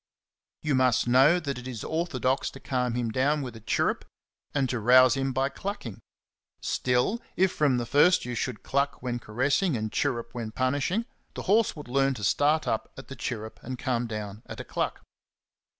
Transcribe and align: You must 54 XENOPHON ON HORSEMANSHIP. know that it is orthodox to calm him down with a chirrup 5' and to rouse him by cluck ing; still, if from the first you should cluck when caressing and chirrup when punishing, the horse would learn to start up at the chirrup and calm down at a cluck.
You 0.63 0.73
must 0.73 1.01
54 1.01 1.11
XENOPHON 1.11 1.15
ON 1.15 1.21
HORSEMANSHIP. 1.31 1.45
know 1.45 1.45
that 1.53 1.57
it 1.59 1.67
is 1.69 1.83
orthodox 1.83 2.49
to 2.49 2.59
calm 2.59 2.95
him 2.95 3.11
down 3.11 3.43
with 3.43 3.55
a 3.55 3.59
chirrup 3.59 4.03
5' 4.03 4.09
and 4.55 4.69
to 4.69 4.79
rouse 4.79 5.13
him 5.15 5.31
by 5.31 5.49
cluck 5.49 5.85
ing; 5.85 5.99
still, 6.59 7.21
if 7.37 7.51
from 7.51 7.77
the 7.77 7.85
first 7.85 8.25
you 8.25 8.33
should 8.33 8.63
cluck 8.63 9.03
when 9.03 9.19
caressing 9.19 9.77
and 9.77 9.91
chirrup 9.93 10.33
when 10.33 10.49
punishing, 10.53 11.05
the 11.35 11.43
horse 11.43 11.75
would 11.75 11.87
learn 11.87 12.15
to 12.15 12.23
start 12.23 12.67
up 12.67 12.91
at 12.97 13.09
the 13.09 13.15
chirrup 13.15 13.59
and 13.61 13.77
calm 13.77 14.07
down 14.07 14.41
at 14.47 14.59
a 14.59 14.63
cluck. 14.63 15.03